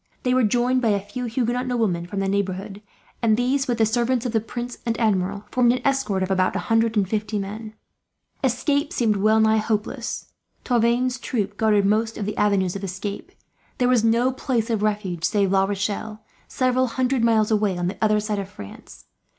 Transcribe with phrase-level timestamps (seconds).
[0.23, 2.81] They were joined by a few Huguenot noblemen from the neighbourhood;
[3.21, 6.55] and these, with the servants of the prince and Admiral, formed an escort of about
[6.55, 7.69] a hundred and fifty horse.
[8.43, 10.33] Escape seemed well nigh hopeless.
[10.65, 13.31] Tavannes' troops guarded most of the avenues of escape.
[13.77, 17.97] There was no place of refuge save La Rochelle, several hundred miles away, on the
[18.01, 19.05] other side of France.